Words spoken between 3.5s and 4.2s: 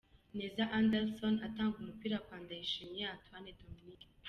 Dominique.